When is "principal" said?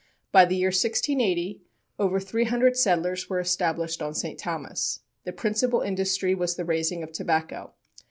5.31-5.81